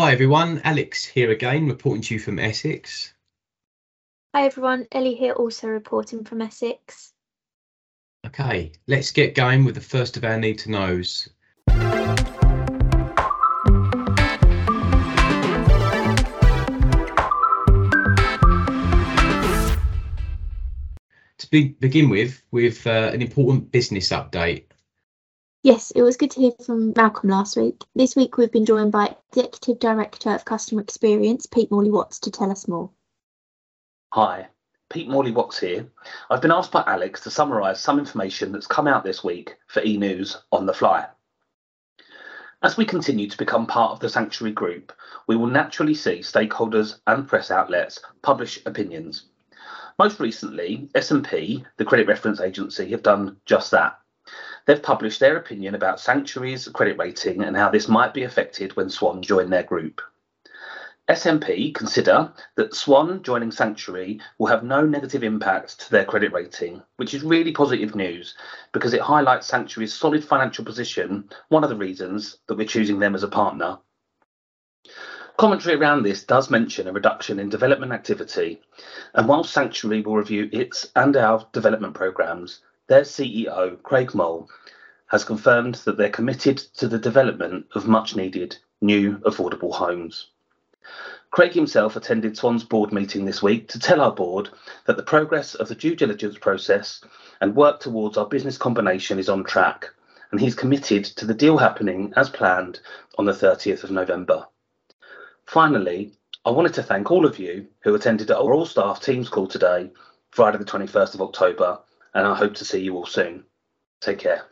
[0.00, 3.12] Hi everyone, Alex here again, reporting to you from Essex.
[4.34, 7.12] Hi everyone, Ellie here also reporting from Essex.
[8.26, 11.28] Okay, let's get going with the first of our need to knows.
[21.36, 24.71] To be, begin with, with uh, an important business update.
[25.64, 27.84] Yes, it was good to hear from Malcolm last week.
[27.94, 32.32] This week we've been joined by Executive Director of Customer Experience, Pete Morley Watts, to
[32.32, 32.90] tell us more.
[34.12, 34.48] Hi,
[34.90, 35.86] Pete Morley Watts here.
[36.28, 39.84] I've been asked by Alex to summarise some information that's come out this week for
[39.84, 41.06] e News on the fly.
[42.64, 44.92] As we continue to become part of the Sanctuary Group,
[45.28, 49.26] we will naturally see stakeholders and press outlets publish opinions.
[49.96, 54.00] Most recently, S&P, the credit reference agency, have done just that.
[54.66, 58.90] They've published their opinion about Sanctuary's credit rating and how this might be affected when
[58.90, 60.00] Swan join their group.
[61.08, 66.80] S&P consider that Swan joining Sanctuary will have no negative impact to their credit rating,
[66.96, 68.36] which is really positive news
[68.72, 73.16] because it highlights Sanctuary's solid financial position, one of the reasons that we're choosing them
[73.16, 73.78] as a partner.
[75.38, 78.62] Commentary around this does mention a reduction in development activity,
[79.14, 82.60] and while Sanctuary will review its and our development programs,
[82.92, 84.50] their CEO, Craig Moule,
[85.06, 90.26] has confirmed that they're committed to the development of much needed new affordable homes.
[91.30, 94.50] Craig himself attended Swan's board meeting this week to tell our board
[94.84, 97.02] that the progress of the due diligence process
[97.40, 99.88] and work towards our business combination is on track,
[100.30, 102.80] and he's committed to the deal happening as planned
[103.16, 104.44] on the 30th of November.
[105.46, 106.12] Finally,
[106.44, 109.90] I wanted to thank all of you who attended our all staff Teams call today,
[110.30, 111.78] Friday, the 21st of October,
[112.14, 113.44] and I hope to see you all soon.
[114.00, 114.46] Take care.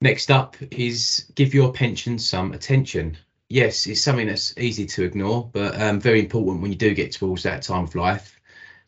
[0.00, 3.16] Next up is give your pension some attention.
[3.48, 7.12] Yes, it's something that's easy to ignore, but um, very important when you do get
[7.12, 8.40] towards that time of life.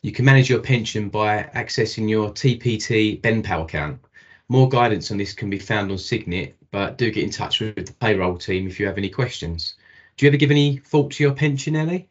[0.02, 4.00] You can manage your pension by accessing your TPT BenPal account.
[4.48, 7.86] More guidance on this can be found on Signet, but do get in touch with
[7.86, 9.74] the payroll team if you have any questions.
[10.16, 12.08] Do you ever give any thought to your pension, Ellie?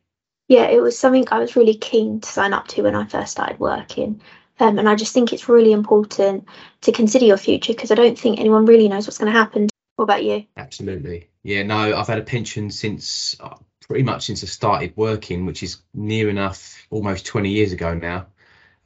[0.47, 3.31] Yeah, it was something I was really keen to sign up to when I first
[3.31, 4.21] started working.
[4.59, 6.47] Um, and I just think it's really important
[6.81, 9.67] to consider your future because I don't think anyone really knows what's going to happen.
[9.95, 10.45] What about you?
[10.57, 11.29] Absolutely.
[11.43, 13.55] Yeah, no, I've had a pension since uh,
[13.87, 18.27] pretty much since I started working, which is near enough almost 20 years ago now.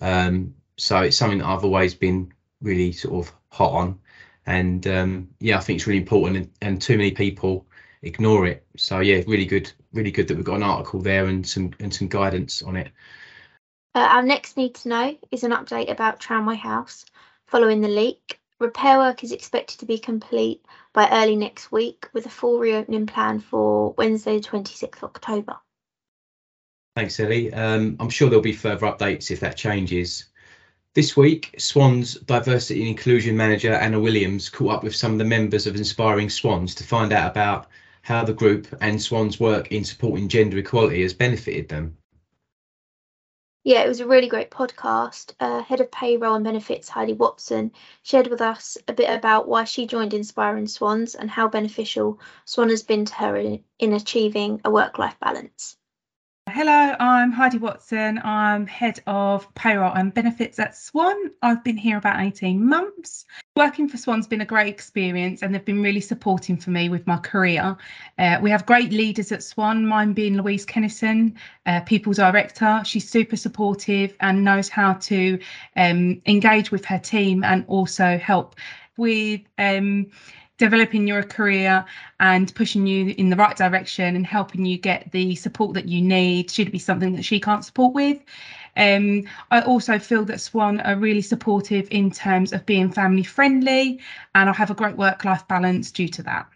[0.02, 4.00] Um, so it's something that I've always been really sort of hot on.
[4.46, 7.68] And um, yeah, I think it's really important and, and too many people
[8.02, 8.66] ignore it.
[8.78, 11.94] So yeah, really good, really good that we've got an article there and some and
[11.94, 12.90] some guidance on it.
[14.00, 17.04] Uh, our next need to know is an update about Tramway House.
[17.48, 22.26] Following the leak, repair work is expected to be complete by early next week with
[22.26, 25.58] a full reopening plan for Wednesday, the 26th October.
[26.96, 27.54] Thanks, Ellie.
[27.54, 30.30] Um, I'm sure there'll be further updates if that changes.
[30.94, 35.26] This week, Swans Diversity and Inclusion Manager Anna Williams caught up with some of the
[35.26, 37.68] members of Inspiring Swans to find out about
[38.04, 41.98] how the group and Swans' work in supporting gender equality has benefited them.
[43.70, 45.34] Yeah, it was a really great podcast.
[45.40, 47.72] Uh, Head of Payroll and Benefits, Heidi Watson,
[48.04, 52.70] shared with us a bit about why she joined Inspiring Swans and how beneficial Swan
[52.70, 55.78] has been to her in, in achieving a work life balance.
[56.52, 58.20] Hello, I'm Heidi Watson.
[58.24, 61.16] I'm head of payroll and benefits at Swan.
[61.44, 63.26] I've been here about 18 months.
[63.56, 67.06] Working for Swan's been a great experience and they've been really supporting for me with
[67.06, 67.78] my career.
[68.18, 71.36] Uh, we have great leaders at Swan, mine being Louise Kennison,
[71.68, 72.82] uh, people director.
[72.84, 75.38] She's super supportive and knows how to
[75.76, 78.56] um, engage with her team and also help
[78.98, 79.42] with.
[79.60, 80.08] Um,
[80.60, 81.84] developing your career
[82.20, 86.02] and pushing you in the right direction and helping you get the support that you
[86.02, 88.20] need should be something that she can't support with.
[88.78, 94.00] Um, I also feel that Swan are really supportive in terms of being family friendly
[94.36, 96.48] and I have a great work life balance due to that.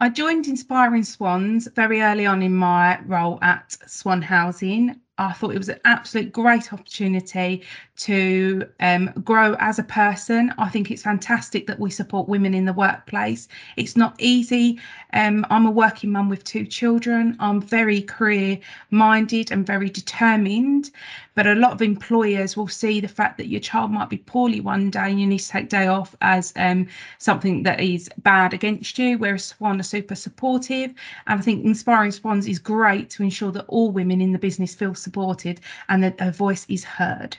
[0.00, 5.54] I joined Inspiring Swans very early on in my role at Swan Housing I thought
[5.54, 7.62] it was an absolute great opportunity
[7.96, 10.52] to um, grow as a person.
[10.58, 13.46] I think it's fantastic that we support women in the workplace.
[13.76, 14.80] It's not easy.
[15.12, 17.36] Um, I'm a working mum with two children.
[17.38, 18.58] I'm very career
[18.90, 20.90] minded and very determined.
[21.36, 24.60] But a lot of employers will see the fact that your child might be poorly
[24.60, 26.86] one day and you need to take day off as um,
[27.18, 30.90] something that is bad against you, whereas Swan are super supportive.
[31.26, 34.74] And I think Inspiring Swans is great to ensure that all women in the business
[34.74, 37.36] feel supported and that her voice is heard.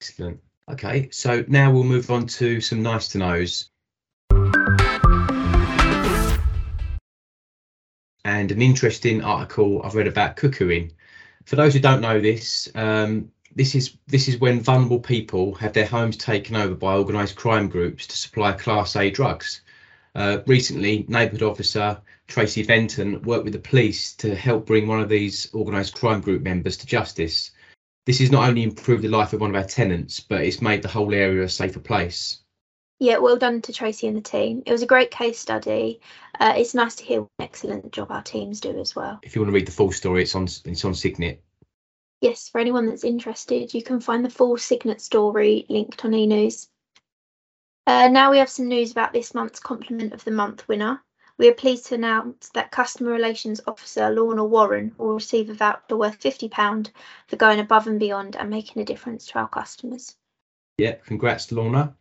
[0.00, 0.40] Excellent.
[0.70, 3.70] Okay, so now we'll move on to some nice to knows.
[8.26, 10.90] and an interesting article I've read about cuckooing.
[11.44, 15.72] For those who don't know this, um, this is this is when vulnerable people have
[15.72, 19.62] their homes taken over by organised crime groups to supply Class A drugs.
[20.16, 25.10] Uh, recently, neighbourhood officer Tracy Benton worked with the police to help bring one of
[25.10, 27.50] these organised crime group members to justice.
[28.06, 30.80] This has not only improved the life of one of our tenants, but it's made
[30.80, 32.38] the whole area a safer place.
[32.98, 34.62] Yeah, well done to Tracy and the team.
[34.64, 36.00] It was a great case study.
[36.40, 39.20] Uh, it's nice to hear what an excellent job our teams do as well.
[39.22, 41.42] If you want to read the full story, it's on it's on Signet.
[42.22, 46.68] Yes, for anyone that's interested, you can find the full Signet story linked on eNews.
[47.86, 51.00] Uh, now we have some news about this month's Compliment of the Month winner.
[51.38, 55.96] We are pleased to announce that Customer Relations Officer Lorna Warren will receive a voucher
[55.96, 56.90] worth £50
[57.28, 60.16] for going above and beyond and making a difference to our customers.
[60.78, 61.94] Yeah, congrats, Lorna.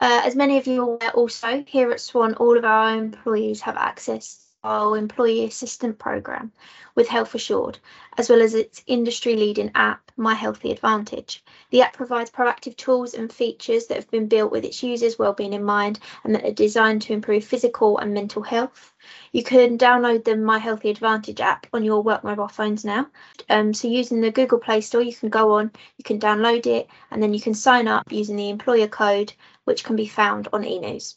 [0.00, 3.60] Uh, as many of you are aware, also here at Swan, all of our employees
[3.62, 6.52] have access our employee assistant program
[6.94, 7.78] with Health Assured,
[8.16, 11.44] as well as its industry leading app, My Healthy Advantage.
[11.70, 15.52] The app provides proactive tools and features that have been built with its users' well-being
[15.52, 18.94] in mind and that are designed to improve physical and mental health.
[19.32, 23.06] You can download the My Healthy Advantage app on your work mobile phones now.
[23.48, 26.88] Um, so using the Google Play Store, you can go on, you can download it,
[27.12, 29.32] and then you can sign up using the employer code,
[29.64, 31.14] which can be found on eNews.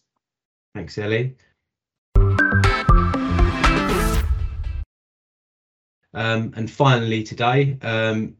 [0.75, 1.35] Thanks, Ellie.
[6.13, 8.35] Um, and finally, today, um,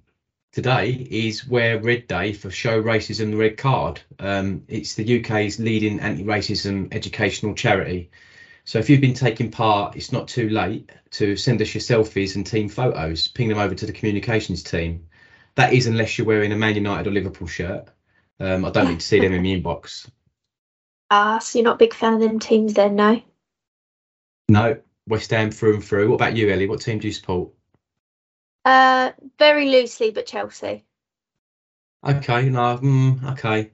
[0.52, 4.02] today is Wear Red Day for Show Racism the Red Card.
[4.20, 8.12] Um, it's the UK's leading anti-racism educational charity.
[8.66, 12.36] So if you've been taking part, it's not too late to send us your selfies
[12.36, 13.28] and team photos.
[13.28, 15.08] Ping them over to the communications team.
[15.56, 17.88] That is unless you're wearing a Man United or Liverpool shirt.
[18.40, 20.10] Um, I don't need to see them in the inbox.
[21.10, 23.22] Ah, so you're not a big fan of them teams then, no?
[24.48, 24.78] No,
[25.08, 26.10] West Ham through and through.
[26.10, 26.68] What about you, Ellie?
[26.68, 27.52] What team do you support?
[28.64, 30.86] Uh, very loosely, but Chelsea.
[32.04, 33.72] Okay, no, mm, okay.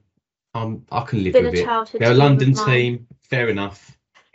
[0.54, 1.64] Um, I can live with a it.
[1.64, 2.66] childhood They're a of London mine.
[2.66, 3.06] team.
[3.22, 3.96] Fair enough.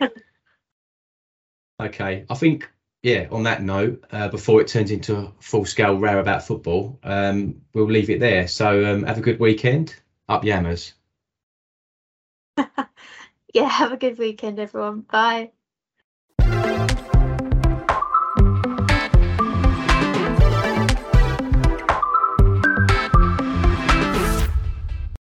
[1.80, 2.70] okay, I think
[3.02, 3.28] yeah.
[3.30, 7.86] On that note, uh, before it turns into a full-scale row about football, um, we'll
[7.86, 8.48] leave it there.
[8.48, 9.94] So um, have a good weekend.
[10.28, 10.92] Up Yammers.
[13.54, 15.02] Yeah, have a good weekend, everyone.
[15.02, 15.52] Bye.